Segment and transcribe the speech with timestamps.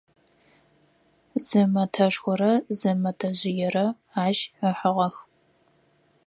[1.45, 3.85] Зы мэтэшхорэ зы мэтэжъыерэ
[4.25, 5.15] ащ ыхьыгъэх.